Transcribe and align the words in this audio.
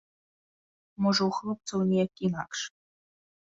Можа 1.03 1.21
ў 1.29 1.31
хлопцаў 1.41 1.79
неяк 1.93 2.11
інакш. 2.33 2.59